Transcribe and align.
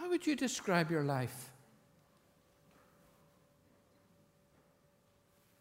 How 0.00 0.08
would 0.08 0.26
you 0.26 0.34
describe 0.34 0.90
your 0.90 1.02
life? 1.02 1.50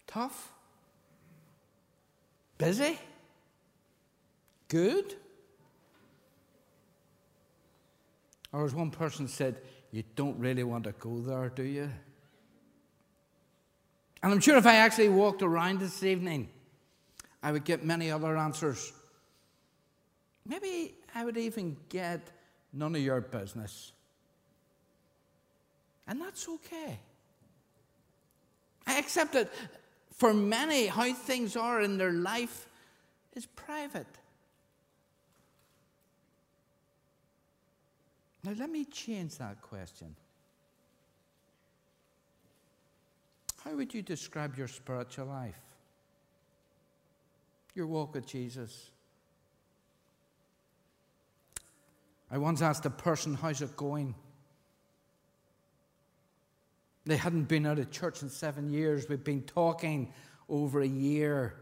Tough? 0.07 0.53
Busy? 2.57 2.97
Good? 4.69 5.15
Or 8.53 8.63
as 8.63 8.73
one 8.73 8.91
person 8.91 9.27
said, 9.27 9.61
you 9.91 10.03
don't 10.15 10.39
really 10.39 10.63
want 10.63 10.85
to 10.85 10.93
go 10.93 11.19
there, 11.19 11.49
do 11.49 11.63
you? 11.63 11.89
And 14.23 14.31
I'm 14.31 14.39
sure 14.39 14.55
if 14.55 14.65
I 14.65 14.75
actually 14.75 15.09
walked 15.09 15.41
around 15.41 15.81
this 15.81 16.01
evening, 16.01 16.47
I 17.43 17.51
would 17.51 17.65
get 17.65 17.83
many 17.83 18.09
other 18.09 18.37
answers. 18.37 18.93
Maybe 20.47 20.95
I 21.13 21.25
would 21.25 21.37
even 21.37 21.75
get 21.89 22.31
none 22.71 22.95
of 22.95 23.01
your 23.01 23.19
business. 23.19 23.91
And 26.09 26.19
that's 26.19 26.49
okay. 26.49 26.99
I 28.87 28.97
accept 28.97 29.33
that 29.33 29.51
for 30.11 30.33
many, 30.33 30.87
how 30.87 31.13
things 31.13 31.55
are 31.55 31.81
in 31.81 31.99
their 31.99 32.11
life 32.11 32.67
is 33.35 33.45
private. 33.45 34.07
Now, 38.43 38.53
let 38.57 38.71
me 38.71 38.85
change 38.85 39.37
that 39.37 39.61
question. 39.61 40.15
How 43.63 43.75
would 43.75 43.93
you 43.93 44.01
describe 44.01 44.57
your 44.57 44.67
spiritual 44.67 45.27
life? 45.27 45.61
Your 47.75 47.85
walk 47.85 48.15
with 48.15 48.25
Jesus? 48.25 48.89
I 52.31 52.39
once 52.39 52.63
asked 52.63 52.85
a 52.87 52.89
person, 52.89 53.35
How's 53.35 53.61
it 53.61 53.77
going? 53.77 54.15
They 57.05 57.17
hadn't 57.17 57.43
been 57.43 57.65
out 57.65 57.79
of 57.79 57.91
church 57.91 58.21
in 58.21 58.29
seven 58.29 58.69
years. 58.69 59.07
We've 59.09 59.23
been 59.23 59.43
talking 59.43 60.13
over 60.47 60.81
a 60.81 60.87
year, 60.87 61.55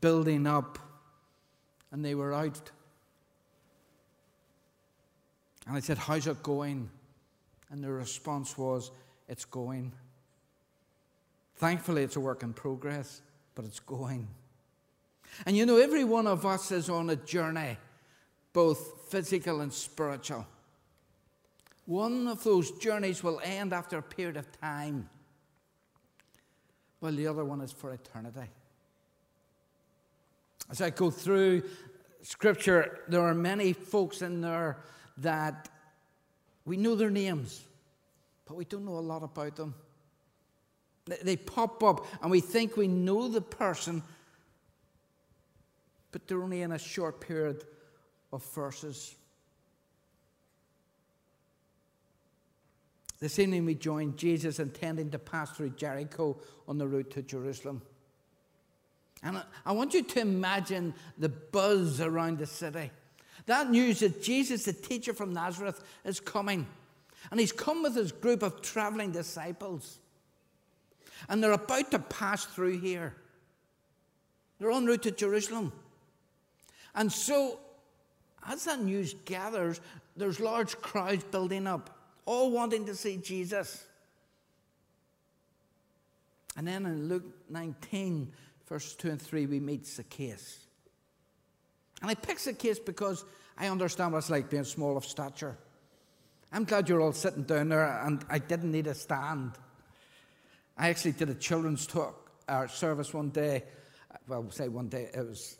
building 0.00 0.46
up, 0.46 0.78
and 1.90 2.04
they 2.04 2.14
were 2.14 2.34
out. 2.34 2.70
And 5.66 5.76
I 5.76 5.80
said, 5.80 5.98
How's 5.98 6.26
it 6.26 6.42
going? 6.42 6.90
And 7.70 7.82
the 7.82 7.90
response 7.90 8.56
was, 8.56 8.90
It's 9.28 9.44
going. 9.44 9.92
Thankfully, 11.56 12.02
it's 12.02 12.16
a 12.16 12.20
work 12.20 12.42
in 12.42 12.52
progress, 12.52 13.20
but 13.54 13.64
it's 13.64 13.80
going. 13.80 14.28
And 15.44 15.56
you 15.56 15.66
know, 15.66 15.76
every 15.76 16.04
one 16.04 16.26
of 16.26 16.46
us 16.46 16.70
is 16.70 16.88
on 16.88 17.10
a 17.10 17.16
journey, 17.16 17.76
both 18.52 19.10
physical 19.10 19.60
and 19.60 19.72
spiritual. 19.72 20.46
One 21.88 22.28
of 22.28 22.44
those 22.44 22.70
journeys 22.72 23.22
will 23.22 23.40
end 23.42 23.72
after 23.72 23.96
a 23.96 24.02
period 24.02 24.36
of 24.36 24.46
time, 24.60 25.08
while 27.00 27.14
the 27.14 27.26
other 27.26 27.46
one 27.46 27.62
is 27.62 27.72
for 27.72 27.94
eternity. 27.94 28.50
As 30.68 30.82
I 30.82 30.90
go 30.90 31.10
through 31.10 31.62
Scripture, 32.20 32.98
there 33.08 33.22
are 33.22 33.32
many 33.32 33.72
folks 33.72 34.20
in 34.20 34.42
there 34.42 34.84
that 35.16 35.70
we 36.66 36.76
know 36.76 36.94
their 36.94 37.08
names, 37.08 37.64
but 38.44 38.54
we 38.54 38.66
don't 38.66 38.84
know 38.84 38.98
a 38.98 39.00
lot 39.00 39.22
about 39.22 39.56
them. 39.56 39.74
They 41.22 41.36
pop 41.36 41.82
up 41.82 42.06
and 42.20 42.30
we 42.30 42.40
think 42.40 42.76
we 42.76 42.86
know 42.86 43.28
the 43.28 43.40
person, 43.40 44.02
but 46.12 46.28
they're 46.28 46.42
only 46.42 46.60
in 46.60 46.72
a 46.72 46.78
short 46.78 47.22
period 47.22 47.64
of 48.30 48.44
verses. 48.52 49.14
This 53.20 53.38
evening 53.40 53.64
we 53.64 53.74
joined 53.74 54.16
Jesus 54.16 54.60
intending 54.60 55.10
to 55.10 55.18
pass 55.18 55.50
through 55.50 55.70
Jericho 55.70 56.38
on 56.68 56.78
the 56.78 56.86
route 56.86 57.10
to 57.12 57.22
Jerusalem. 57.22 57.82
And 59.24 59.42
I 59.66 59.72
want 59.72 59.94
you 59.94 60.04
to 60.04 60.20
imagine 60.20 60.94
the 61.18 61.28
buzz 61.28 62.00
around 62.00 62.38
the 62.38 62.46
city. 62.46 62.92
That 63.46 63.70
news 63.70 64.00
that 64.00 64.22
Jesus, 64.22 64.64
the 64.64 64.72
teacher 64.72 65.12
from 65.12 65.32
Nazareth, 65.32 65.82
is 66.04 66.20
coming. 66.20 66.66
And 67.32 67.40
he's 67.40 67.50
come 67.50 67.82
with 67.82 67.96
his 67.96 68.12
group 68.12 68.44
of 68.44 68.62
traveling 68.62 69.10
disciples. 69.10 69.98
And 71.28 71.42
they're 71.42 71.52
about 71.52 71.90
to 71.90 71.98
pass 71.98 72.44
through 72.44 72.78
here. 72.78 73.16
They're 74.60 74.70
en 74.70 74.86
route 74.86 75.02
to 75.02 75.10
Jerusalem. 75.10 75.72
And 76.94 77.10
so, 77.10 77.58
as 78.46 78.64
that 78.64 78.80
news 78.80 79.14
gathers, 79.24 79.80
there's 80.16 80.38
large 80.38 80.76
crowds 80.80 81.24
building 81.24 81.66
up 81.66 81.97
all 82.28 82.50
wanting 82.50 82.84
to 82.84 82.94
see 82.94 83.16
Jesus. 83.16 83.86
And 86.58 86.68
then 86.68 86.84
in 86.84 87.08
Luke 87.08 87.24
19, 87.48 88.30
verse 88.68 88.94
2 88.96 89.12
and 89.12 89.22
3, 89.22 89.46
we 89.46 89.60
meet 89.60 89.86
Zacchaeus. 89.86 90.66
And 92.02 92.10
I 92.10 92.14
pick 92.14 92.38
Zacchaeus 92.38 92.80
because 92.80 93.24
I 93.56 93.68
understand 93.68 94.12
what 94.12 94.18
it's 94.18 94.28
like 94.28 94.50
being 94.50 94.64
small 94.64 94.98
of 94.98 95.06
stature. 95.06 95.56
I'm 96.52 96.64
glad 96.64 96.90
you're 96.90 97.00
all 97.00 97.14
sitting 97.14 97.44
down 97.44 97.70
there, 97.70 97.98
and 98.04 98.22
I 98.28 98.38
didn't 98.40 98.72
need 98.72 98.88
a 98.88 98.94
stand. 98.94 99.52
I 100.76 100.90
actually 100.90 101.12
did 101.12 101.30
a 101.30 101.34
children's 101.34 101.86
talk 101.86 102.30
uh, 102.46 102.66
service 102.66 103.14
one 103.14 103.30
day. 103.30 103.64
Well, 104.28 104.50
say 104.50 104.68
one 104.68 104.88
day, 104.88 105.08
it 105.14 105.26
was 105.26 105.56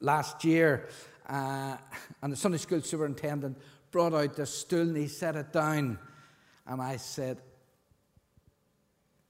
last 0.00 0.44
year, 0.44 0.86
uh, 1.30 1.78
and 2.20 2.30
the 2.30 2.36
Sunday 2.36 2.58
school 2.58 2.82
superintendent 2.82 3.56
brought 3.94 4.12
out 4.12 4.34
the 4.34 4.44
stool 4.44 4.80
and 4.80 4.96
he 4.96 5.06
set 5.06 5.36
it 5.36 5.52
down. 5.52 5.96
And 6.66 6.82
I 6.82 6.96
said, 6.96 7.40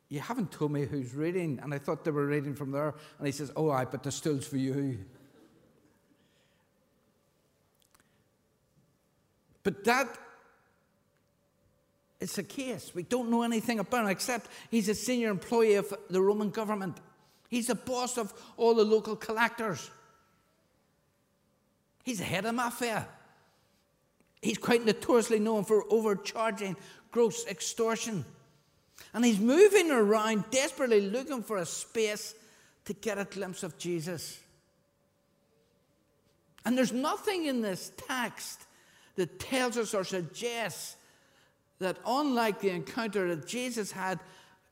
You 0.08 0.20
haven't 0.20 0.52
told 0.52 0.72
me 0.72 0.86
who's 0.86 1.14
reading. 1.14 1.60
And 1.62 1.74
I 1.74 1.78
thought 1.78 2.02
they 2.02 2.10
were 2.10 2.24
reading 2.24 2.54
from 2.54 2.70
there. 2.70 2.94
And 3.18 3.26
he 3.26 3.32
says, 3.32 3.52
Oh, 3.56 3.70
I, 3.70 3.84
but 3.84 4.02
the 4.02 4.10
stool's 4.10 4.46
for 4.46 4.56
you. 4.56 5.04
But 9.62 9.84
that 9.84 10.08
it's 12.18 12.38
a 12.38 12.42
case. 12.42 12.90
We 12.94 13.02
don't 13.02 13.30
know 13.30 13.42
anything 13.42 13.80
about 13.80 14.04
him 14.04 14.10
except 14.10 14.48
he's 14.70 14.88
a 14.88 14.94
senior 14.94 15.28
employee 15.28 15.74
of 15.74 15.92
the 16.08 16.22
Roman 16.22 16.48
government. 16.48 16.96
He's 17.50 17.66
the 17.66 17.74
boss 17.74 18.16
of 18.16 18.32
all 18.56 18.74
the 18.74 18.84
local 18.84 19.14
collectors. 19.14 19.90
He's 22.02 22.16
the 22.16 22.24
head 22.24 22.46
of 22.46 22.54
mafia. 22.54 23.06
He's 24.44 24.58
quite 24.58 24.84
notoriously 24.84 25.38
known 25.38 25.64
for 25.64 25.90
overcharging 25.90 26.76
gross 27.10 27.46
extortion. 27.46 28.26
And 29.14 29.24
he's 29.24 29.38
moving 29.38 29.90
around 29.90 30.44
desperately 30.50 31.00
looking 31.00 31.42
for 31.42 31.56
a 31.56 31.64
space 31.64 32.34
to 32.84 32.92
get 32.92 33.16
a 33.16 33.24
glimpse 33.24 33.62
of 33.62 33.78
Jesus. 33.78 34.38
And 36.66 36.76
there's 36.76 36.92
nothing 36.92 37.46
in 37.46 37.62
this 37.62 37.90
text 38.06 38.60
that 39.16 39.40
tells 39.40 39.78
us 39.78 39.94
or 39.94 40.04
suggests 40.04 40.96
that, 41.78 41.96
unlike 42.06 42.60
the 42.60 42.68
encounter 42.68 43.34
that 43.34 43.46
Jesus 43.46 43.92
had 43.92 44.20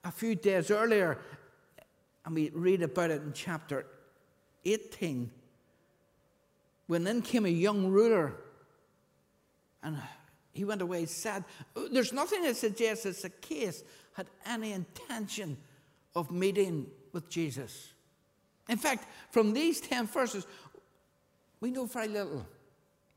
a 0.05 0.13
few 0.13 0.35
days 0.35 0.71
earlier, 0.71 1.17
and 2.27 2.35
we 2.35 2.51
read 2.51 2.83
about 2.83 3.11
it 3.11 3.23
in 3.23 3.33
chapter 3.33 3.87
18, 4.67 5.31
when 6.89 7.05
then 7.05 7.23
came 7.23 7.47
a 7.47 7.49
young 7.49 7.87
ruler 7.89 8.35
and 9.83 9.99
he 10.53 10.65
went 10.65 10.83
away 10.83 11.07
sad. 11.07 11.45
There's 11.91 12.13
nothing 12.13 12.43
that 12.43 12.57
suggests 12.57 13.05
that 13.05 13.17
Zacchaeus 13.17 13.83
had 14.15 14.27
any 14.47 14.73
intention 14.73 15.57
of 16.15 16.31
meeting 16.31 16.87
with 17.13 17.29
Jesus. 17.29 17.93
In 18.69 18.79
fact, 18.79 19.07
from 19.31 19.53
these 19.53 19.81
10 19.81 20.07
verses, 20.07 20.47
we 21.61 21.71
know 21.71 21.87
very 21.87 22.09
little. 22.09 22.47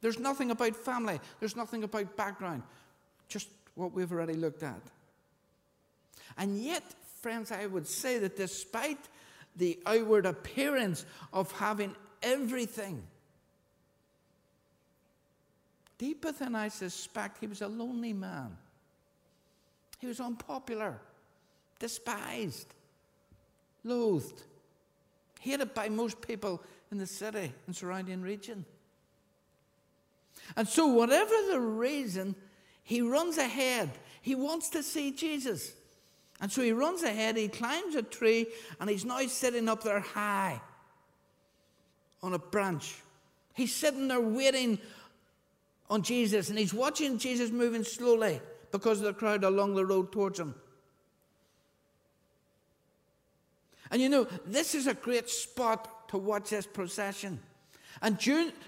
There's 0.01 0.19
nothing 0.19 0.51
about 0.51 0.75
family, 0.75 1.19
there's 1.39 1.55
nothing 1.55 1.83
about 1.83 2.15
background, 2.15 2.63
just 3.27 3.49
what 3.75 3.91
we've 3.91 4.11
already 4.11 4.35
looked 4.35 4.63
at. 4.63 4.81
And 6.37 6.57
yet, 6.57 6.83
friends, 7.21 7.51
I 7.51 7.65
would 7.65 7.87
say 7.87 8.19
that 8.19 8.37
despite 8.37 8.99
the 9.55 9.79
outward 9.85 10.25
appearance 10.25 11.05
of 11.33 11.51
having 11.53 11.95
everything, 12.21 13.03
Deeper 16.05 16.33
than 16.33 16.53
I 16.53 16.67
suspect, 16.67 17.39
he 17.39 17.47
was 17.47 17.63
a 17.63 17.67
lonely 17.67 18.13
man. 18.13 18.55
He 19.97 20.05
was 20.05 20.19
unpopular, 20.19 20.99
despised, 21.79 22.67
loathed, 23.83 24.43
hated 25.39 25.73
by 25.73 25.89
most 25.89 26.21
people 26.21 26.61
in 26.91 26.99
the 26.99 27.07
city 27.07 27.51
and 27.65 27.75
surrounding 27.75 28.21
region. 28.21 28.65
And 30.55 30.67
so, 30.67 30.85
whatever 30.85 31.33
the 31.49 31.59
reason, 31.59 32.35
he 32.83 33.01
runs 33.01 33.39
ahead. 33.39 33.89
He 34.21 34.35
wants 34.35 34.69
to 34.69 34.83
see 34.83 35.09
Jesus. 35.09 35.73
And 36.39 36.51
so 36.51 36.61
he 36.61 36.71
runs 36.71 37.01
ahead, 37.01 37.35
he 37.35 37.47
climbs 37.47 37.95
a 37.95 38.03
tree, 38.03 38.45
and 38.79 38.91
he's 38.91 39.05
now 39.05 39.25
sitting 39.25 39.67
up 39.67 39.81
there 39.81 40.01
high 40.01 40.61
on 42.21 42.35
a 42.35 42.39
branch. 42.39 42.93
He's 43.55 43.73
sitting 43.73 44.07
there 44.07 44.21
waiting 44.21 44.77
on 45.89 46.01
Jesus 46.01 46.49
and 46.49 46.57
he's 46.57 46.73
watching 46.73 47.17
Jesus 47.17 47.51
moving 47.51 47.83
slowly 47.83 48.41
because 48.71 48.99
of 48.99 49.05
the 49.05 49.13
crowd 49.13 49.43
along 49.43 49.75
the 49.75 49.85
road 49.85 50.11
towards 50.11 50.39
him. 50.39 50.55
And 53.91 54.01
you 54.01 54.09
know, 54.09 54.27
this 54.45 54.75
is 54.75 54.87
a 54.87 54.93
great 54.93 55.29
spot 55.29 56.09
to 56.09 56.17
watch 56.17 56.49
this 56.49 56.65
procession. 56.65 57.39
And 58.01 58.19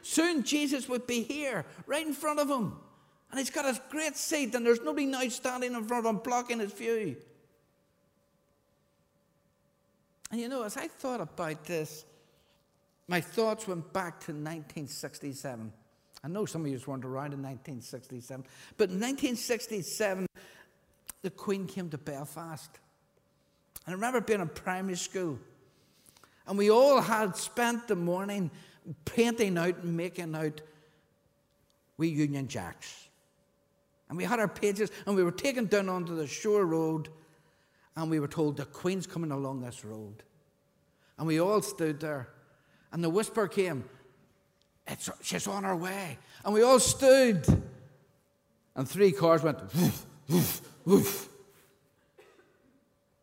soon 0.03 0.43
Jesus 0.43 0.87
would 0.87 1.07
be 1.07 1.23
here, 1.23 1.65
right 1.85 2.05
in 2.05 2.13
front 2.13 2.39
of 2.39 2.49
him. 2.49 2.73
And 3.29 3.39
he's 3.39 3.49
got 3.49 3.65
his 3.65 3.79
great 3.89 4.15
seat, 4.15 4.55
and 4.55 4.65
there's 4.65 4.81
nobody 4.81 5.05
now 5.05 5.27
standing 5.27 5.73
in 5.73 5.83
front 5.83 6.05
of 6.05 6.15
him 6.15 6.21
blocking 6.23 6.59
his 6.59 6.71
view. 6.71 7.17
And 10.31 10.39
you 10.39 10.47
know, 10.47 10.63
as 10.63 10.77
I 10.77 10.87
thought 10.87 11.19
about 11.19 11.65
this, 11.65 12.05
my 13.07 13.19
thoughts 13.19 13.67
went 13.67 13.91
back 13.91 14.19
to 14.21 14.31
1967. 14.31 15.73
I 16.27 16.29
know 16.29 16.43
some 16.43 16.65
of 16.65 16.67
you 16.67 16.77
weren't 16.85 17.05
around 17.05 17.31
in 17.31 17.41
1967, 17.41 18.43
but 18.75 18.89
in 18.89 18.95
1967, 18.95 20.27
the 21.21 21.29
Queen 21.29 21.65
came 21.65 21.89
to 21.89 21.97
Belfast. 21.97 22.69
And 23.85 23.93
I 23.93 23.95
remember 23.95 24.19
being 24.19 24.41
in 24.41 24.49
primary 24.49 24.97
school, 24.97 25.39
and 26.45 26.57
we 26.57 26.69
all 26.69 26.99
had 26.99 27.37
spent 27.37 27.87
the 27.87 27.95
morning 27.95 28.51
painting 29.05 29.57
out 29.57 29.77
and 29.77 29.95
making 29.95 30.35
out 30.35 30.59
we 31.95 32.09
Union 32.09 32.49
Jacks. 32.49 33.07
And 34.09 34.17
we 34.17 34.25
had 34.25 34.41
our 34.41 34.49
pages, 34.49 34.91
and 35.05 35.15
we 35.15 35.23
were 35.23 35.31
taken 35.31 35.67
down 35.67 35.87
onto 35.87 36.13
the 36.13 36.27
shore 36.27 36.65
road, 36.65 37.07
and 37.95 38.11
we 38.11 38.19
were 38.19 38.27
told 38.27 38.57
the 38.57 38.65
Queen's 38.65 39.07
coming 39.07 39.31
along 39.31 39.61
this 39.61 39.85
road. 39.85 40.23
And 41.17 41.25
we 41.25 41.39
all 41.39 41.61
stood 41.61 42.01
there, 42.01 42.27
and 42.91 43.01
the 43.01 43.09
whisper 43.09 43.47
came, 43.47 43.85
it's, 44.87 45.09
she's 45.21 45.47
on 45.47 45.63
her 45.63 45.75
way. 45.75 46.17
And 46.45 46.53
we 46.53 46.61
all 46.61 46.79
stood. 46.79 47.45
And 48.75 48.87
three 48.87 49.11
cars 49.11 49.43
went 49.43 49.59
woof, 49.75 50.05
woof, 50.29 50.61
woof. 50.85 51.29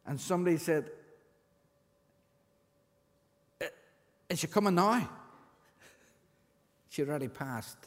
And 0.06 0.20
somebody 0.20 0.58
said, 0.58 0.90
uh, 3.62 3.66
Is 4.28 4.40
she 4.40 4.46
coming 4.46 4.75
now? 4.75 5.08
She 6.90 7.02
already 7.02 7.28
passed. 7.28 7.78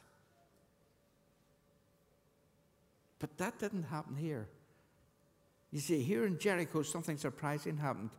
But 3.20 3.38
that 3.38 3.60
didn't 3.60 3.84
happen 3.84 4.16
here. 4.16 4.48
You 5.72 5.80
see, 5.80 6.02
here 6.02 6.26
in 6.26 6.40
Jericho, 6.40 6.82
something 6.82 7.18
surprising 7.18 7.78
happened. 7.78 8.10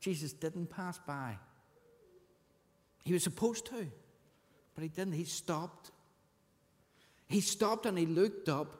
Jesus 0.00 0.32
didn't 0.32 0.66
pass 0.66 0.98
by. 0.98 1.38
He 3.04 3.12
was 3.12 3.22
supposed 3.22 3.66
to. 3.66 3.86
But 4.74 4.82
he 4.82 4.88
didn't. 4.88 5.14
He 5.14 5.24
stopped. 5.24 5.90
He 7.26 7.40
stopped 7.40 7.86
and 7.86 7.96
he 7.98 8.06
looked 8.06 8.48
up 8.48 8.74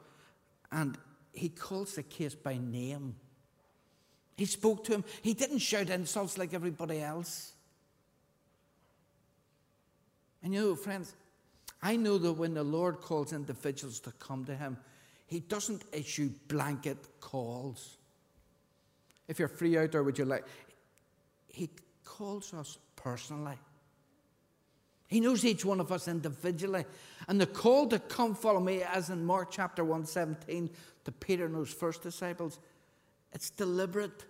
and 0.71 0.97
he 1.31 1.49
calls 1.49 1.93
Zacchaeus 1.93 2.35
by 2.35 2.57
name. 2.57 3.15
He 4.35 4.45
spoke 4.45 4.83
to 4.85 4.93
him. 4.93 5.03
He 5.21 5.33
didn't 5.33 5.59
shout 5.59 5.89
insults 5.89 6.37
like 6.37 6.53
everybody 6.53 7.01
else. 7.01 7.53
And 10.41 10.53
you 10.53 10.61
know, 10.61 10.75
friends, 10.75 11.13
I 11.81 11.95
know 11.95 12.17
that 12.17 12.33
when 12.33 12.53
the 12.53 12.63
Lord 12.63 13.01
calls 13.01 13.33
individuals 13.33 13.99
to 14.01 14.11
come 14.13 14.45
to 14.45 14.55
him, 14.55 14.77
he 15.27 15.39
doesn't 15.39 15.83
issue 15.91 16.31
blanket 16.47 16.97
calls. 17.19 17.97
If 19.27 19.39
you're 19.39 19.47
free 19.47 19.77
out 19.77 19.91
there, 19.91 20.03
would 20.03 20.17
you 20.17 20.25
like? 20.25 20.45
He 21.47 21.69
calls 22.03 22.53
us 22.53 22.77
personally. 22.95 23.57
He 25.07 25.19
knows 25.19 25.45
each 25.45 25.63
one 25.63 25.79
of 25.79 25.91
us 25.91 26.07
individually. 26.07 26.85
And 27.27 27.39
the 27.39 27.45
call 27.45 27.87
to 27.87 27.99
come 27.99 28.35
follow 28.35 28.59
me, 28.59 28.81
as 28.83 29.09
in 29.09 29.25
Mark 29.25 29.51
chapter 29.51 29.83
117 29.83 30.69
to 31.05 31.11
Peter 31.11 31.45
and 31.45 31.55
those 31.55 31.71
first 31.71 32.01
disciples, 32.01 32.59
it's 33.31 33.49
deliberate. 33.49 34.25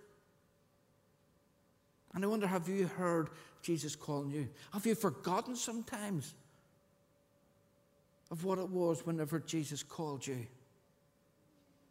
And 2.14 2.24
I 2.24 2.28
wonder, 2.28 2.46
have 2.46 2.68
you 2.68 2.86
heard 2.86 3.30
Jesus 3.62 3.96
calling 3.96 4.30
you? 4.30 4.48
Have 4.72 4.86
you 4.86 4.94
forgotten 4.94 5.56
sometimes 5.56 6.34
of 8.30 8.44
what 8.44 8.58
it 8.58 8.68
was 8.68 9.04
whenever 9.06 9.40
Jesus 9.40 9.82
called 9.82 10.26
you? 10.26 10.46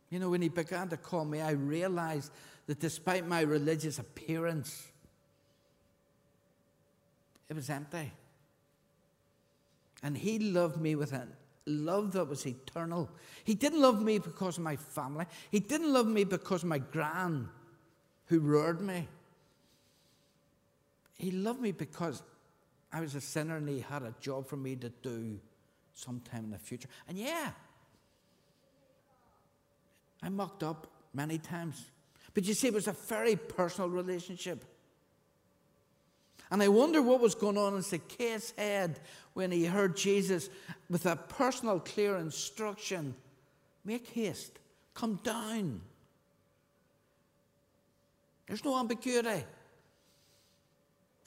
You 0.10 0.20
know, 0.20 0.30
when 0.30 0.42
he 0.42 0.50
began 0.50 0.90
to 0.90 0.98
call 0.98 1.26
me, 1.26 1.42
I 1.42 1.52
realized 1.52 2.32
that 2.68 2.80
despite 2.80 3.28
my 3.28 3.42
religious 3.42 3.98
appearance, 4.00 4.88
it 7.50 7.56
was 7.56 7.70
empty. 7.70 8.12
And 10.04 10.18
he 10.18 10.38
loved 10.38 10.80
me 10.80 10.96
with 10.96 11.14
a 11.14 11.28
love 11.66 12.12
that 12.12 12.26
was 12.26 12.46
eternal. 12.46 13.10
He 13.46 13.56
didn't 13.56 13.82
love 13.82 14.02
me 14.02 14.20
because 14.20 14.58
of 14.58 14.64
my 14.64 14.76
family. 14.76 15.26
He 15.50 15.62
didn't 15.62 15.92
love 15.92 16.08
me 16.08 16.26
because 16.26 16.64
of 16.64 16.70
my 16.70 16.80
gran 16.80 17.50
who 18.26 18.40
reared 18.40 18.82
me. 18.82 19.08
He 21.18 21.32
loved 21.32 21.62
me 21.62 21.72
because 21.72 22.22
I 22.92 23.00
was 23.00 23.16
a 23.16 23.22
sinner 23.22 23.58
and 23.58 23.70
he 23.70 23.80
had 23.80 24.04
a 24.04 24.14
job 24.20 24.48
for 24.48 24.58
me 24.58 24.76
to 24.76 24.90
do 24.90 25.40
sometime 25.94 26.46
in 26.46 26.52
the 26.52 26.60
future. 26.60 26.90
And 27.08 27.18
yeah, 27.18 27.52
I 30.22 30.30
mucked 30.30 30.64
up 30.64 30.88
many 31.14 31.38
times. 31.38 31.86
But 32.34 32.46
you 32.46 32.54
see, 32.54 32.68
it 32.68 32.74
was 32.74 32.88
a 32.88 32.94
very 32.94 33.36
personal 33.36 33.90
relationship. 33.90 34.66
And 36.54 36.62
I 36.62 36.68
wonder 36.68 37.02
what 37.02 37.20
was 37.20 37.34
going 37.34 37.58
on 37.58 37.74
in 37.74 37.82
Zacchaeus' 37.82 38.54
head 38.56 39.00
when 39.34 39.52
he 39.52 39.66
heard 39.66 39.98
Jesus 39.98 40.52
with 40.88 41.08
a 41.08 41.16
personal, 41.16 41.80
clear 41.80 42.18
instruction 42.18 43.16
make 43.84 44.08
haste, 44.10 44.60
come 44.94 45.20
down. 45.24 45.82
There's 48.46 48.64
no 48.64 48.78
ambiguity. 48.80 49.44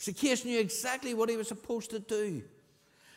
Zacchaeus 0.00 0.44
knew 0.44 0.60
exactly 0.60 1.12
what 1.12 1.28
he 1.28 1.36
was 1.36 1.48
supposed 1.48 1.90
to 1.90 1.98
do. 1.98 2.44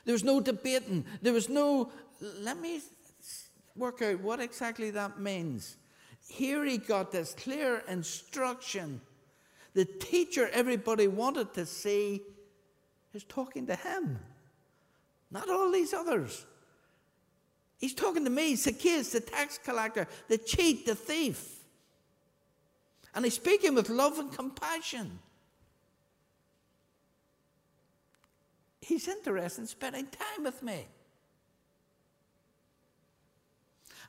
There 0.03 0.13
was 0.13 0.23
no 0.23 0.41
debating. 0.41 1.06
There 1.21 1.33
was 1.33 1.47
no, 1.47 1.91
let 2.39 2.59
me 2.59 2.81
work 3.75 4.01
out 4.01 4.19
what 4.21 4.39
exactly 4.39 4.89
that 4.89 5.19
means. 5.19 5.78
Here 6.28 6.66
he 6.66 6.80
got 6.80 7.11
this 7.11 7.35
clear 7.35 7.83
instruction 7.87 8.99
the 9.73 9.85
teacher 9.85 10.49
everybody 10.52 11.07
wanted 11.07 11.54
to 11.54 11.66
see 11.66 12.21
is 13.14 13.23
talking 13.23 13.68
to 13.68 13.76
him, 13.76 14.19
not 15.31 15.49
all 15.49 15.71
these 15.71 15.94
others. 15.94 16.45
He's 17.78 17.94
talking 17.94 18.26
to 18.26 18.30
me, 18.30 18.56
Zacchaeus, 18.56 19.11
the 19.11 19.21
tax 19.21 19.57
collector, 19.57 20.07
the 20.28 20.38
cheat, 20.38 20.85
the 20.85 20.95
thief. 20.95 21.59
And 23.16 23.26
he's 23.26 23.35
speaking 23.35 23.73
with 23.73 23.90
love 23.90 24.19
and 24.19 24.31
compassion. 24.31 25.19
He's 28.81 29.07
interested 29.07 29.61
in 29.61 29.68
spending 29.68 30.07
time 30.07 30.44
with 30.44 30.61
me. 30.61 30.88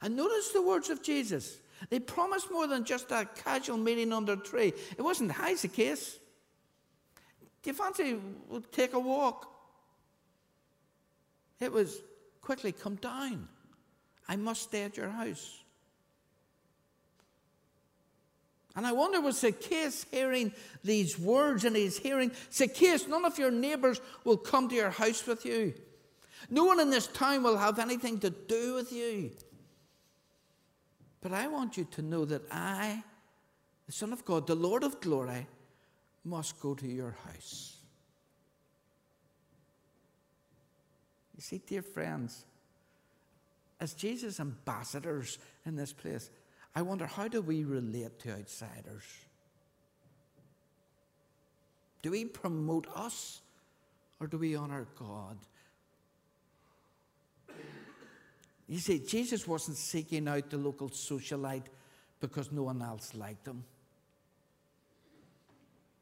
And 0.02 0.16
notice 0.16 0.48
the 0.48 0.62
words 0.62 0.90
of 0.90 1.02
Jesus. 1.02 1.58
They 1.88 1.98
promised 1.98 2.50
more 2.50 2.66
than 2.66 2.84
just 2.84 3.10
a 3.10 3.26
casual 3.44 3.78
meeting 3.78 4.12
under 4.12 4.34
a 4.34 4.36
tree. 4.36 4.72
It 4.96 5.02
wasn't, 5.02 5.32
hi, 5.32 5.54
Zacchaeus. 5.54 6.18
Do 7.62 7.70
you 7.70 7.74
fancy 7.74 8.18
we'll 8.48 8.60
take 8.60 8.92
a 8.92 9.00
walk? 9.00 9.46
It 11.58 11.72
was, 11.72 12.00
quickly 12.40 12.72
come 12.72 12.96
down. 12.96 13.48
I 14.28 14.36
must 14.36 14.62
stay 14.62 14.84
at 14.84 14.96
your 14.96 15.08
house. 15.08 15.56
And 18.76 18.86
I 18.86 18.92
wonder, 18.92 19.20
was 19.20 19.40
Zacchaeus 19.40 20.06
hearing 20.10 20.52
these 20.84 21.18
words 21.18 21.64
and 21.64 21.74
he's 21.74 21.98
hearing, 21.98 22.30
Zacchaeus, 22.52 23.08
none 23.08 23.24
of 23.24 23.38
your 23.38 23.50
neighbors 23.50 24.00
will 24.24 24.36
come 24.36 24.68
to 24.68 24.74
your 24.74 24.90
house 24.90 25.26
with 25.26 25.44
you. 25.44 25.74
No 26.48 26.64
one 26.64 26.80
in 26.80 26.90
this 26.90 27.08
town 27.08 27.42
will 27.42 27.58
have 27.58 27.78
anything 27.78 28.20
to 28.20 28.30
do 28.30 28.74
with 28.74 28.92
you. 28.92 29.32
But 31.20 31.32
I 31.32 31.48
want 31.48 31.76
you 31.76 31.86
to 31.92 32.02
know 32.02 32.24
that 32.24 32.42
I, 32.50 33.02
the 33.86 33.92
Son 33.92 34.12
of 34.12 34.24
God, 34.24 34.46
the 34.46 34.54
Lord 34.54 34.82
of 34.82 35.00
glory, 35.00 35.46
must 36.24 36.60
go 36.60 36.74
to 36.74 36.86
your 36.86 37.16
house. 37.26 37.76
You 41.36 41.42
see, 41.42 41.60
dear 41.66 41.82
friends, 41.82 42.44
as 43.80 43.94
Jesus' 43.94 44.40
ambassadors 44.40 45.38
in 45.64 45.76
this 45.76 45.92
place, 45.92 46.30
I 46.74 46.82
wonder 46.82 47.06
how 47.06 47.28
do 47.28 47.40
we 47.40 47.64
relate 47.64 48.18
to 48.20 48.32
outsiders? 48.32 49.04
Do 52.02 52.10
we 52.10 52.24
promote 52.26 52.86
us 52.94 53.40
or 54.20 54.26
do 54.26 54.38
we 54.38 54.54
honor 54.54 54.86
God? 54.98 55.38
You 58.70 58.78
see, 58.78 59.00
Jesus 59.00 59.48
wasn't 59.48 59.76
seeking 59.76 60.28
out 60.28 60.48
the 60.48 60.56
local 60.56 60.88
socialite 60.90 61.66
because 62.20 62.52
no 62.52 62.62
one 62.62 62.80
else 62.80 63.16
liked 63.16 63.48
him. 63.48 63.64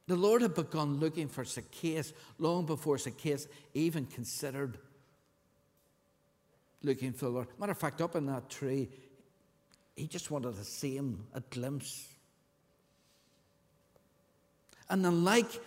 The 0.06 0.16
Lord 0.16 0.42
had 0.42 0.54
begun 0.54 1.00
looking 1.00 1.28
for 1.28 1.44
Zacchaeus 1.44 2.12
long 2.38 2.66
before 2.66 2.98
Zacchaeus 2.98 3.48
even 3.72 4.04
considered 4.04 4.76
looking 6.82 7.14
for 7.14 7.24
the 7.24 7.30
Lord. 7.30 7.48
Matter 7.58 7.72
of 7.72 7.78
fact, 7.78 8.02
up 8.02 8.14
in 8.16 8.26
that 8.26 8.50
tree, 8.50 8.90
he 9.96 10.06
just 10.06 10.30
wanted 10.30 10.54
to 10.54 10.64
see 10.64 10.94
him, 10.94 11.26
a 11.32 11.40
glimpse. 11.40 12.06
And 14.90 15.02
then, 15.02 15.24
like 15.24 15.58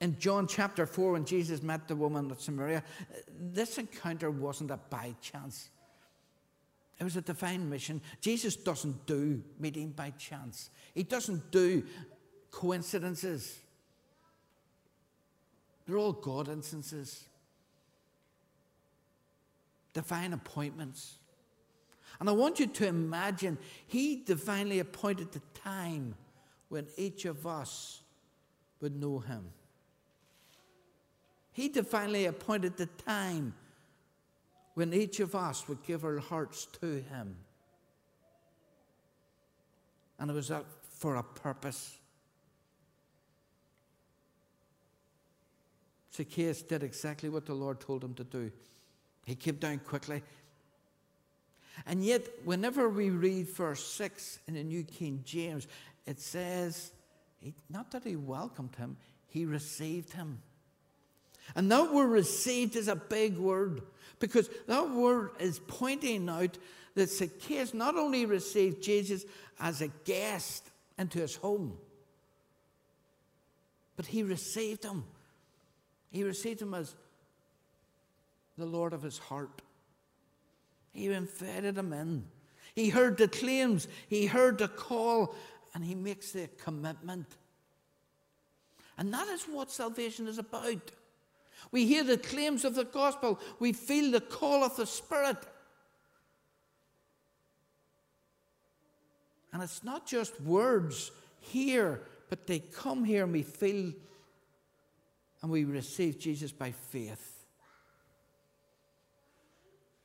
in 0.00 0.16
John 0.20 0.46
chapter 0.46 0.86
4, 0.86 1.12
when 1.12 1.24
Jesus 1.24 1.60
met 1.60 1.88
the 1.88 1.96
woman 1.96 2.30
at 2.30 2.40
Samaria, 2.40 2.84
this 3.36 3.78
encounter 3.78 4.30
wasn't 4.30 4.70
a 4.70 4.76
by 4.76 5.16
chance. 5.20 5.70
It 7.04 7.08
was 7.08 7.16
a 7.18 7.20
divine 7.20 7.68
mission. 7.68 8.00
Jesus 8.22 8.56
doesn't 8.56 9.04
do 9.04 9.42
meeting 9.58 9.90
by 9.90 10.08
chance, 10.12 10.70
He 10.94 11.02
doesn't 11.02 11.50
do 11.50 11.84
coincidences. 12.50 13.58
They're 15.86 15.98
all 15.98 16.14
God 16.14 16.48
instances, 16.48 17.26
divine 19.92 20.32
appointments. 20.32 21.18
And 22.20 22.30
I 22.30 22.32
want 22.32 22.58
you 22.58 22.68
to 22.68 22.86
imagine 22.86 23.58
He 23.86 24.22
divinely 24.24 24.78
appointed 24.78 25.30
the 25.30 25.42
time 25.52 26.14
when 26.70 26.86
each 26.96 27.26
of 27.26 27.46
us 27.46 28.00
would 28.80 28.98
know 28.98 29.18
Him. 29.18 29.50
He 31.52 31.68
divinely 31.68 32.24
appointed 32.24 32.78
the 32.78 32.86
time 32.86 33.52
when 34.74 34.92
each 34.92 35.20
of 35.20 35.34
us 35.34 35.68
would 35.68 35.82
give 35.84 36.04
our 36.04 36.18
hearts 36.18 36.66
to 36.80 37.02
Him. 37.02 37.36
And 40.18 40.30
it 40.30 40.34
was 40.34 40.52
for 40.90 41.16
a 41.16 41.22
purpose. 41.22 41.98
Zacchaeus 46.14 46.62
did 46.62 46.82
exactly 46.82 47.28
what 47.28 47.46
the 47.46 47.54
Lord 47.54 47.80
told 47.80 48.04
him 48.04 48.14
to 48.14 48.24
do. 48.24 48.52
He 49.26 49.34
came 49.34 49.56
down 49.56 49.78
quickly. 49.78 50.22
And 51.86 52.04
yet, 52.04 52.22
whenever 52.44 52.88
we 52.88 53.10
read 53.10 53.48
verse 53.48 53.84
6 53.84 54.38
in 54.46 54.54
the 54.54 54.62
New 54.62 54.84
King 54.84 55.22
James, 55.24 55.66
it 56.06 56.20
says, 56.20 56.92
not 57.68 57.90
that 57.90 58.04
he 58.04 58.14
welcomed 58.14 58.76
him, 58.76 58.96
he 59.26 59.44
received 59.44 60.12
him. 60.12 60.40
And 61.54 61.70
that 61.70 61.92
word 61.92 62.08
received 62.08 62.76
is 62.76 62.88
a 62.88 62.96
big 62.96 63.38
word 63.38 63.82
because 64.18 64.48
that 64.66 64.90
word 64.90 65.30
is 65.38 65.58
pointing 65.58 66.28
out 66.28 66.58
that 66.94 67.10
Zacchaeus 67.10 67.74
not 67.74 67.96
only 67.96 68.24
received 68.26 68.82
Jesus 68.82 69.24
as 69.60 69.80
a 69.80 69.88
guest 70.04 70.70
into 70.98 71.18
his 71.18 71.36
home, 71.36 71.76
but 73.96 74.06
he 74.06 74.22
received 74.22 74.84
him. 74.84 75.04
He 76.10 76.24
received 76.24 76.62
him 76.62 76.74
as 76.74 76.94
the 78.56 78.66
Lord 78.66 78.92
of 78.92 79.02
his 79.02 79.18
heart. 79.18 79.62
He 80.92 81.08
invited 81.08 81.76
him 81.76 81.92
in. 81.92 82.24
He 82.74 82.88
heard 82.88 83.18
the 83.18 83.28
claims, 83.28 83.86
he 84.08 84.26
heard 84.26 84.58
the 84.58 84.68
call, 84.68 85.34
and 85.74 85.84
he 85.84 85.94
makes 85.94 86.32
the 86.32 86.48
commitment. 86.58 87.26
And 88.96 89.12
that 89.12 89.28
is 89.28 89.44
what 89.44 89.70
salvation 89.70 90.26
is 90.26 90.38
about. 90.38 90.90
We 91.70 91.86
hear 91.86 92.04
the 92.04 92.18
claims 92.18 92.64
of 92.64 92.74
the 92.74 92.84
gospel, 92.84 93.40
we 93.58 93.72
feel 93.72 94.10
the 94.10 94.20
call 94.20 94.64
of 94.64 94.76
the 94.76 94.86
Spirit. 94.86 95.38
And 99.52 99.62
it's 99.62 99.84
not 99.84 100.06
just 100.06 100.40
words 100.40 101.12
here, 101.40 102.02
but 102.28 102.46
they 102.46 102.58
come 102.58 103.04
here 103.04 103.22
and 103.24 103.32
we 103.32 103.42
feel 103.42 103.92
and 105.42 105.52
we 105.52 105.64
receive 105.64 106.18
Jesus 106.18 106.52
by 106.52 106.70
faith. 106.70 107.44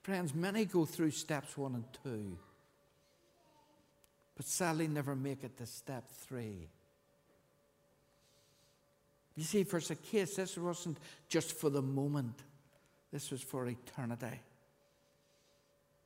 Friends, 0.02 0.36
many 0.36 0.66
go 0.66 0.86
through 0.86 1.12
steps 1.12 1.58
one 1.58 1.76
and 1.76 1.86
two, 2.04 2.38
but 4.36 4.46
sadly 4.46 4.88
never 4.88 5.16
make 5.16 5.46
it 5.46 5.58
to 5.58 5.66
step 5.66 6.10
three. 6.12 6.68
You 9.40 9.46
see, 9.46 9.64
for 9.64 9.80
Zacchaeus, 9.80 10.36
this 10.36 10.58
wasn't 10.58 10.98
just 11.30 11.54
for 11.54 11.70
the 11.70 11.82
moment, 11.82 12.44
this 13.10 13.32
was 13.32 13.42
for 13.42 13.66
eternity. 13.68 14.38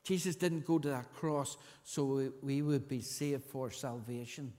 Jesus 0.04 0.36
didn't 0.36 0.68
go 0.68 0.78
to 0.78 0.90
that 0.90 1.12
cross 1.16 1.58
so 1.84 2.32
we 2.44 2.62
would 2.62 2.88
be 2.88 3.02
saved 3.02 3.46
for 3.46 3.72
salvation, 3.72 4.54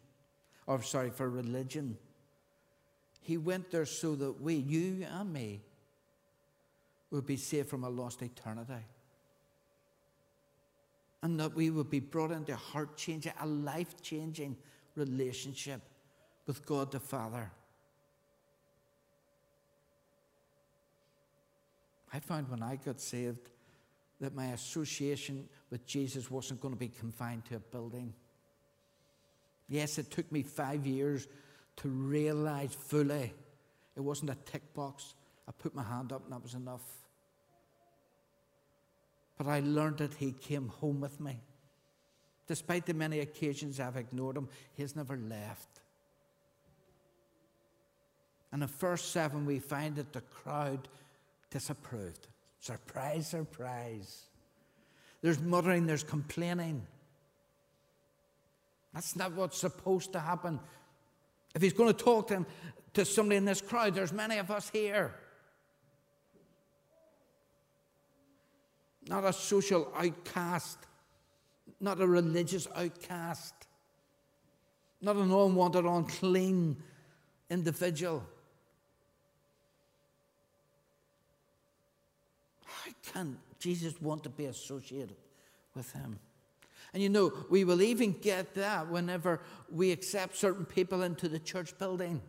or 0.66 0.83
sorry, 0.83 1.11
for 1.11 1.31
religion. 1.31 1.97
He 3.21 3.37
went 3.37 3.71
there 3.71 3.87
so 3.87 4.16
that 4.16 4.40
we, 4.40 4.54
you 4.54 5.07
and 5.09 5.33
me, 5.33 5.61
would 7.12 7.26
be 7.26 7.37
saved 7.37 7.69
from 7.69 7.85
a 7.85 7.88
lost 7.88 8.23
eternity. 8.23 8.85
And 11.23 11.38
that 11.38 11.54
we 11.54 11.71
would 11.71 11.90
be 11.90 12.00
brought 12.00 12.33
into 12.33 12.54
a 12.54 12.57
heart 12.57 12.97
changing, 12.97 13.35
a 13.40 13.47
life 13.47 14.02
changing 14.02 14.57
relationship 14.97 15.81
with 16.49 16.66
God 16.66 16.90
the 16.90 16.99
Father. 16.99 17.52
I 22.14 22.21
found 22.21 22.49
when 22.49 22.62
I 22.62 22.76
got 22.76 23.00
saved 23.00 23.50
that 24.21 24.37
my 24.37 24.47
association 24.47 25.49
with 25.71 25.85
Jesus 25.85 26.30
wasn't 26.30 26.61
going 26.61 26.73
to 26.73 26.78
be 26.78 26.88
confined 26.88 27.44
to 27.47 27.56
a 27.56 27.59
building. 27.59 28.14
Yes, 29.68 29.99
it 29.99 30.12
took 30.12 30.30
me 30.30 30.44
five 30.44 30.87
years 30.87 31.26
to 31.78 31.88
realize 31.88 32.73
fully 32.73 33.35
it 33.97 34.00
wasn't 34.00 34.30
a 34.30 34.37
tick 34.47 34.62
box. 34.75 35.14
I 35.49 35.52
put 35.52 35.75
my 35.75 35.83
hand 35.83 36.12
up 36.12 36.23
and 36.23 36.33
that 36.33 36.42
was 36.42 36.54
enough. 36.54 36.83
But 39.37 39.49
I 39.49 39.59
learned 39.61 39.99
that 39.99 40.14
He 40.14 40.30
came 40.30 40.68
home 40.68 41.00
with 41.00 41.21
me. 41.21 41.40
Despite 42.47 42.87
the 42.87 42.94
many 42.94 43.21
occasions 43.21 43.80
I've 43.80 43.97
ignored 43.97 44.37
Him, 44.37 44.49
He's 44.75 44.94
never 44.94 45.16
left. 45.16 45.80
And 48.52 48.62
in 48.62 48.68
verse 48.68 49.04
7, 49.04 49.44
we 49.44 49.59
find 49.59 49.97
that 49.97 50.12
the 50.12 50.21
crowd 50.21 50.88
disapproved. 51.55 52.27
Surprise, 52.59 53.29
surprise. 53.29 54.25
There's 55.23 55.39
muttering, 55.39 55.87
there's 55.87 56.03
complaining. 56.03 56.85
That's 58.93 59.15
not 59.15 59.35
what's 59.35 59.57
supposed 59.57 60.13
to 60.15 60.19
happen. 60.19 60.59
If 61.55 61.63
he's 61.63 61.73
going 61.73 61.95
to 61.95 62.05
talk 62.05 62.27
to, 62.29 62.35
him, 62.35 62.47
to 62.95 63.05
somebody 63.05 63.37
in 63.37 63.45
this 63.45 63.61
crowd, 63.61 63.95
there's 63.95 64.13
many 64.13 64.39
of 64.39 64.51
us 64.51 64.69
here. 64.69 65.15
Not 69.09 69.25
a 69.25 69.33
social 69.33 69.93
outcast, 69.97 70.79
not 71.79 72.01
a 72.01 72.07
religious 72.07 72.67
outcast, 72.75 73.55
not 75.01 75.15
an 75.15 75.31
unwanted, 75.31 75.85
unclean 75.85 76.83
individual. 77.49 78.25
Can 83.12 83.38
Jesus 83.59 84.00
want 84.00 84.25
to 84.25 84.29
be 84.29 84.47
associated 84.47 85.17
with 85.75 85.93
him? 85.93 86.19
And 86.93 87.03
you 87.03 87.09
know, 87.09 87.33
we 87.50 87.64
will 87.64 87.83
even 87.83 88.12
get 88.12 88.55
that 88.55 88.88
whenever 88.88 89.41
we 89.71 89.91
accept 89.91 90.37
certain 90.37 90.64
people 90.64 91.03
into 91.03 91.29
the 91.29 91.41
church 91.41 91.76
building. 91.79 92.21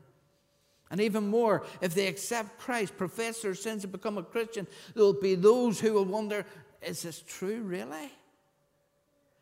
And 0.90 1.02
even 1.02 1.28
more, 1.28 1.64
if 1.82 1.94
they 1.94 2.08
accept 2.08 2.60
Christ, 2.60 2.98
profess 2.98 3.42
their 3.42 3.56
sins, 3.56 3.84
and 3.84 3.92
become 3.92 4.18
a 4.18 4.24
Christian, 4.24 4.68
there'll 4.94 5.14
be 5.14 5.36
those 5.36 5.80
who 5.80 5.94
will 5.94 6.06
wonder, 6.06 6.46
is 6.82 7.02
this 7.02 7.24
true, 7.28 7.62
really? 7.62 8.12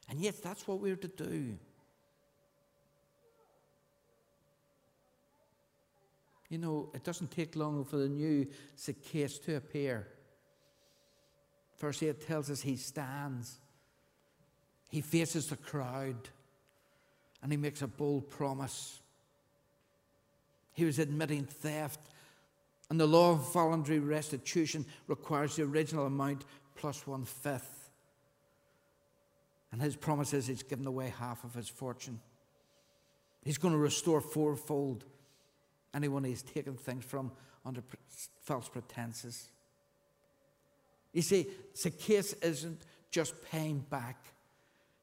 And 0.10 0.20
yet, 0.20 0.42
that's 0.44 0.68
what 0.68 0.80
we're 0.80 0.96
to 0.96 1.08
do. 1.08 1.58
You 6.50 6.58
know, 6.58 6.90
it 6.94 7.04
doesn't 7.04 7.32
take 7.32 7.56
long 7.56 7.84
for 7.84 7.98
the 7.98 8.10
new 8.10 8.48
Zacchaeus 8.78 9.40
to 9.40 9.56
appear. 9.56 10.08
Verse 11.84 12.02
8 12.02 12.26
tells 12.26 12.50
us 12.50 12.62
he 12.62 12.78
stands, 12.78 13.58
he 14.90 15.02
faces 15.02 15.48
the 15.48 15.58
crowd, 15.58 16.16
and 17.42 17.52
he 17.52 17.58
makes 17.58 17.82
a 17.82 17.88
bold 17.88 18.30
promise. 18.30 19.02
He 20.72 20.86
was 20.86 20.98
admitting 20.98 21.44
theft, 21.44 22.00
and 22.90 22.98
the 22.98 23.06
law 23.06 23.34
of 23.34 23.52
voluntary 23.52 24.00
restitution 24.00 24.86
requires 25.08 25.58
the 25.58 25.64
original 25.64 26.06
amount 26.06 26.46
plus 26.76 27.06
one 27.06 27.26
fifth. 27.26 27.90
And 29.74 29.82
his 29.82 29.98
promise 29.98 30.34
is 30.34 30.48
he's 30.48 30.64
given 30.64 30.88
away 30.88 31.12
half 31.20 31.44
of 31.44 31.54
his 31.54 31.68
fortune. 31.68 32.22
He's 33.44 33.58
going 33.58 33.74
to 33.74 33.78
restore 33.78 34.22
fourfold 34.22 35.04
anyone 35.94 36.24
he's 36.24 36.44
taken 36.44 36.76
things 36.76 37.04
from 37.04 37.34
under 37.66 37.84
false 38.42 38.70
pretenses. 38.70 39.50
You 41.14 41.22
see, 41.22 41.48
Zacchaeus 41.78 42.34
isn't 42.34 42.82
just 43.12 43.34
paying 43.46 43.80
back, 43.90 44.18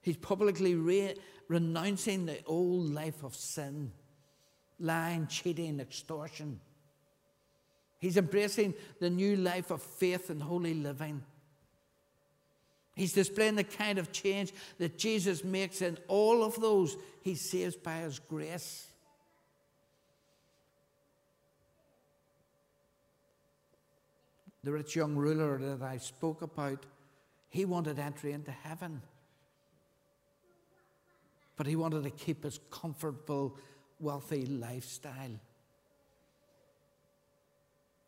he's 0.02 0.16
publicly 0.16 0.74
re- 0.74 1.14
renouncing 1.48 2.26
the 2.26 2.44
old 2.44 2.92
life 2.92 3.22
of 3.22 3.34
sin, 3.34 3.92
lying, 4.78 5.26
cheating, 5.28 5.80
extortion. 5.80 6.60
He's 7.98 8.16
embracing 8.16 8.74
the 8.98 9.10
new 9.10 9.36
life 9.36 9.70
of 9.70 9.82
faith 9.82 10.30
and 10.30 10.42
holy 10.42 10.74
living. 10.74 11.22
He's 12.96 13.12
displaying 13.12 13.56
the 13.56 13.64
kind 13.64 13.98
of 13.98 14.10
change 14.10 14.52
that 14.78 14.98
Jesus 14.98 15.44
makes 15.44 15.82
in 15.82 15.98
all 16.08 16.42
of 16.42 16.60
those 16.60 16.96
he 17.22 17.34
saves 17.34 17.76
by 17.76 17.98
his 17.98 18.18
grace. 18.18 18.89
The 24.62 24.72
rich 24.72 24.94
young 24.94 25.16
ruler 25.16 25.58
that 25.58 25.82
I 25.82 25.96
spoke 25.96 26.42
about, 26.42 26.84
he 27.48 27.64
wanted 27.64 27.98
entry 27.98 28.32
into 28.32 28.50
heaven. 28.50 29.02
But 31.56 31.66
he 31.66 31.76
wanted 31.76 32.04
to 32.04 32.10
keep 32.10 32.44
his 32.44 32.60
comfortable, 32.70 33.56
wealthy 33.98 34.46
lifestyle. 34.46 35.40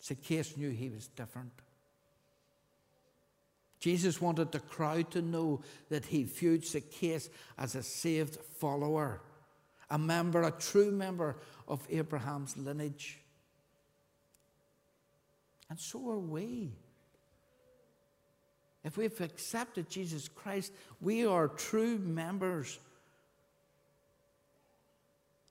Zacchaeus 0.02 0.56
knew 0.56 0.71
he 0.71 0.90
was 0.90 1.06
different. 1.09 1.52
Jesus 3.78 4.21
wanted 4.21 4.52
the 4.52 4.61
crowd 4.61 5.11
to 5.11 5.23
know 5.23 5.61
that 5.88 6.06
he 6.06 6.23
viewed 6.23 6.64
Zacchaeus 6.64 7.28
as 7.59 7.75
a 7.75 7.82
saved 7.82 8.37
follower, 8.37 9.21
a 9.90 9.99
member, 9.99 10.42
a 10.42 10.52
true 10.52 10.92
member 10.92 11.37
of 11.66 11.85
Abraham's 11.90 12.56
lineage. 12.56 13.22
And 15.73 15.81
so 15.81 16.07
are 16.11 16.19
we. 16.19 16.71
If 18.85 18.99
we've 18.99 19.19
accepted 19.23 19.88
Jesus 19.88 20.29
Christ, 20.29 20.71
we 21.00 21.25
are 21.25 21.49
true 21.49 21.97
members 21.97 22.79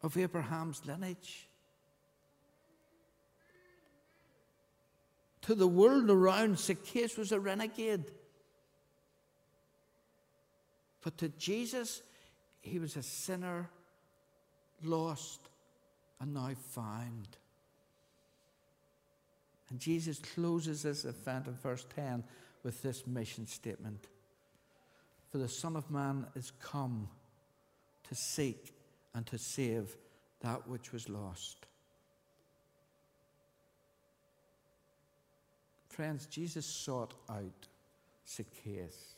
of 0.03 0.15
Abraham's 0.15 0.85
lineage. 0.85 1.47
To 5.41 5.55
the 5.55 5.67
world 5.67 6.11
around, 6.11 6.59
Zacchaeus 6.59 7.17
was 7.17 7.31
a 7.31 7.39
renegade. 7.39 8.05
But 11.01 11.17
to 11.17 11.29
Jesus, 11.29 12.03
he 12.61 12.77
was 12.77 12.95
a 12.95 13.01
sinner, 13.01 13.71
lost, 14.83 15.39
and 16.19 16.35
now 16.35 16.51
found. 16.73 17.37
And 19.71 19.79
Jesus 19.79 20.19
closes 20.19 20.83
this 20.83 21.05
event 21.05 21.47
in 21.47 21.53
verse 21.53 21.85
10 21.95 22.25
with 22.63 22.81
this 22.83 23.07
mission 23.07 23.47
statement 23.47 24.07
For 25.31 25.37
the 25.37 25.47
Son 25.47 25.77
of 25.77 25.89
Man 25.89 26.27
is 26.35 26.51
come 26.61 27.07
to 28.09 28.15
seek 28.15 28.73
and 29.15 29.25
to 29.27 29.37
save 29.37 29.95
that 30.41 30.67
which 30.67 30.91
was 30.91 31.07
lost. 31.07 31.65
Friends, 35.87 36.25
Jesus 36.25 36.65
sought 36.65 37.13
out 37.29 37.67
Zacchaeus. 38.27 39.15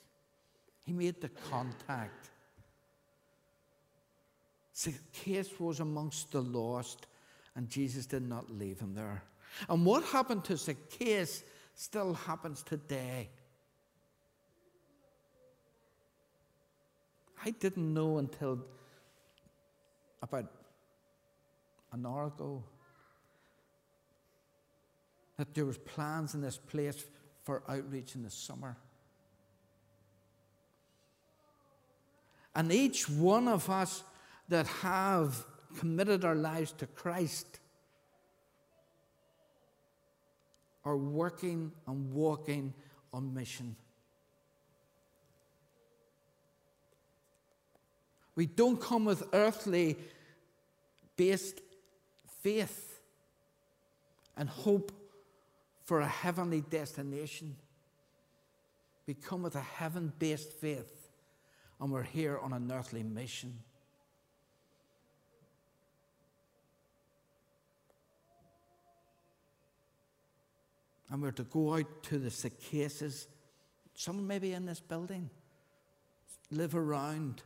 He 0.86 0.94
made 0.94 1.20
the 1.20 1.30
contact. 1.50 2.30
Zacchaeus 4.76 5.60
was 5.60 5.80
amongst 5.80 6.32
the 6.32 6.42
lost, 6.42 7.08
and 7.56 7.70
Jesus 7.70 8.06
did 8.06 8.28
not 8.28 8.52
leave 8.52 8.80
him 8.80 8.94
there. 8.94 9.24
And 9.70 9.86
what 9.86 10.04
happened 10.04 10.44
to 10.46 10.58
Zacchaeus 10.58 11.44
still 11.76 12.14
happens 12.14 12.64
today. 12.64 13.30
I 17.46 17.52
didn't 17.52 17.94
know 17.94 18.20
until 18.20 18.60
about 20.22 20.50
an 21.92 22.06
hour 22.06 22.28
ago 22.28 22.64
that 25.38 25.54
there 25.54 25.66
was 25.66 25.78
plans 25.78 26.34
in 26.36 26.42
this 26.42 26.58
place 26.58 27.04
for 27.44 27.64
outreach 27.68 28.16
in 28.16 28.24
the 28.24 28.30
summer. 28.30 28.78
And 32.56 32.72
each 32.72 33.10
one 33.10 33.48
of 33.48 33.70
us 33.70 34.04
that 34.48 34.68
have 34.68 35.46
committed 35.78 36.24
our 36.24 36.36
lives 36.36 36.72
to 36.74 36.88
Christ 36.88 37.60
are 40.86 40.98
working 40.98 41.72
and 41.88 42.14
walking 42.14 42.74
on 43.14 43.34
mission. 43.34 43.76
We 48.36 48.46
don't 48.48 48.82
come 48.82 49.06
with 49.06 49.24
earthly 49.34 49.98
based 51.16 51.62
faith 52.42 53.00
and 54.36 54.50
hope 54.50 54.92
for 55.86 56.00
a 56.00 56.08
heavenly 56.08 56.62
destination. 56.62 57.56
We 59.06 59.14
come 59.14 59.44
with 59.44 59.56
a 59.56 59.62
heaven 59.62 60.12
based 60.18 60.52
faith 60.54 61.10
and 61.80 61.92
we're 61.92 62.04
here 62.04 62.40
on 62.40 62.54
an 62.54 62.72
earthly 62.72 63.04
mission. 63.04 63.60
And 71.14 71.22
we're 71.22 71.32
to 71.34 71.44
go 71.44 71.76
out 71.76 72.02
to 72.06 72.18
the 72.18 72.32
Zacchaeuses, 72.32 73.28
some 73.94 74.26
maybe 74.26 74.54
in 74.54 74.66
this 74.66 74.80
building, 74.80 75.30
live 76.50 76.76
around. 76.76 77.44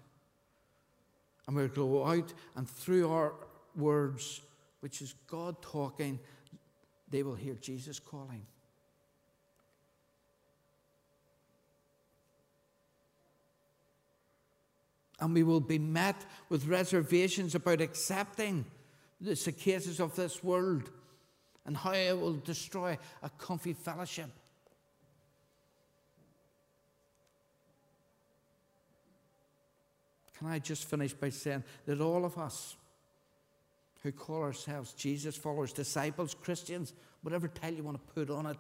And 1.46 1.56
we're 1.58 1.68
to 1.68 1.76
go 1.76 2.06
out 2.06 2.34
and 2.56 2.68
through 2.68 3.12
our 3.12 3.34
words, 3.76 4.40
which 4.80 5.02
is 5.02 5.16
God 5.28 5.62
talking, 5.62 6.18
they 7.10 7.24
will 7.24 7.36
hear 7.36 7.56
Jesus 7.56 8.00
calling. 8.00 8.46
And 15.20 15.34
we 15.34 15.44
will 15.44 15.60
be 15.60 15.78
met 15.78 16.26
with 16.48 16.68
reservations 16.68 17.54
about 17.54 17.82
accepting 17.82 18.64
the 19.20 19.36
Zacchaeus 19.36 20.00
of 20.00 20.16
this 20.16 20.42
world 20.42 20.90
and 21.68 21.78
how 21.78 21.92
it 21.92 22.20
will 22.20 22.34
destroy 22.34 22.98
a 23.22 23.30
comfy 23.38 23.74
fellowship. 23.74 24.30
Can 30.38 30.48
I 30.48 30.60
just 30.60 30.86
finish 30.86 31.14
by 31.14 31.30
saying 31.30 31.64
that 31.86 32.02
all 32.02 32.26
of 32.26 32.38
us 32.38 32.76
who 34.02 34.12
call 34.12 34.42
ourselves 34.42 34.94
Jesus 34.94 35.36
followers, 35.36 35.74
disciples, 35.74 36.34
Christians, 36.34 36.94
whatever 37.22 37.48
title 37.48 37.78
you 37.78 37.84
want 37.84 37.98
to 37.98 38.14
put 38.14 38.30
on 38.30 38.46
it, 38.48 38.58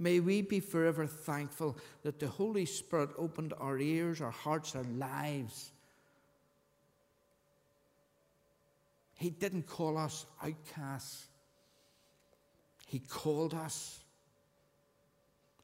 May 0.00 0.20
we 0.20 0.42
be 0.42 0.60
forever 0.60 1.08
thankful 1.08 1.76
that 2.02 2.20
the 2.20 2.28
Holy 2.28 2.64
Spirit 2.66 3.10
opened 3.18 3.52
our 3.58 3.78
ears, 3.80 4.20
our 4.20 4.30
hearts, 4.30 4.76
our 4.76 4.84
lives. 4.84 5.72
He 9.16 9.30
didn't 9.30 9.66
call 9.66 9.98
us 9.98 10.24
outcasts, 10.40 11.26
He 12.88 13.00
called 13.00 13.52
us. 13.52 14.00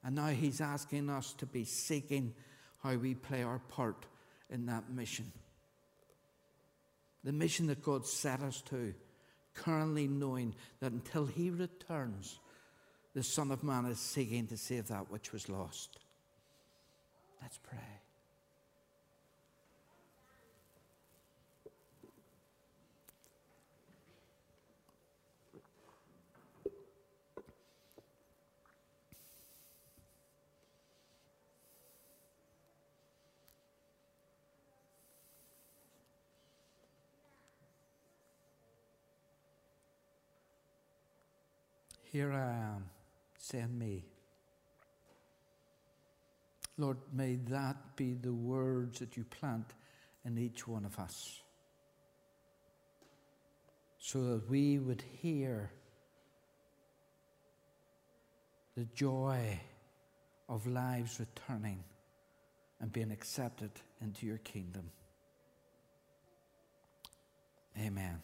And 0.05 0.15
now 0.15 0.29
He's 0.29 0.61
asking 0.61 1.09
us 1.09 1.33
to 1.39 1.47
be 1.47 1.65
seeking 1.65 2.35
how 2.83 2.95
we 2.97 3.15
play 3.15 3.43
our 3.43 3.61
part 3.71 4.05
in 4.51 4.67
that 4.67 4.91
mission. 4.91 5.33
The 7.25 7.33
mission 7.33 7.67
that 7.69 7.83
God 7.83 8.07
set 8.07 8.43
us 8.43 8.61
to, 8.69 8.93
currently 9.55 10.07
knowing 10.07 10.55
that 10.81 10.93
until 10.93 11.25
He 11.25 11.49
returns, 11.49 12.39
the 13.15 13.23
Son 13.23 13.51
of 13.51 13.63
Man 13.63 13.87
is 13.87 13.99
seeking 13.99 14.47
to 14.49 14.59
save 14.59 14.89
that 14.89 15.11
which 15.11 15.33
was 15.33 15.49
lost. 15.49 15.99
Let's 17.41 17.59
pray. 17.59 18.04
Here 42.15 42.33
I 42.33 42.77
am. 42.77 42.85
Send 43.39 43.77
me. 43.77 44.05
Lord, 46.79 46.99
may 47.13 47.41
that 47.49 47.97
be 47.97 48.15
the 48.15 48.33
words 48.33 49.01
that 49.01 49.17
you 49.17 49.25
plant 49.25 49.67
in 50.25 50.39
each 50.39 50.69
one 50.69 50.85
of 50.85 50.97
us 51.01 51.43
so 53.99 54.23
that 54.29 54.49
we 54.49 54.79
would 54.79 55.03
hear 55.21 55.73
the 58.77 58.85
joy 58.95 59.59
of 60.49 60.69
lives 60.69 61.19
returning 61.19 61.83
and 62.81 62.93
being 62.93 63.11
accepted 63.11 63.73
into 64.01 64.25
your 64.25 64.39
kingdom. 64.39 64.89
Amen. 67.77 68.23